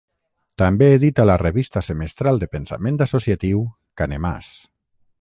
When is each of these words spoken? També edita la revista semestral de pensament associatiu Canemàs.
També 0.61 0.87
edita 0.93 1.25
la 1.31 1.35
revista 1.41 1.85
semestral 1.89 2.41
de 2.45 2.51
pensament 2.57 3.01
associatiu 3.09 3.65
Canemàs. 4.03 4.53